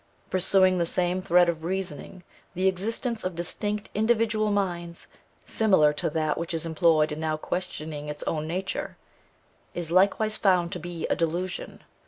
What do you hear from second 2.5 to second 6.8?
the existence of distinct individual minds, similar to that which is